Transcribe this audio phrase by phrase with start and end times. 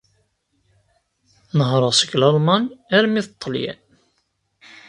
[1.57, 2.63] Nehṛeɣ seg Lalman
[2.97, 3.79] armi d Ṭṭalyan.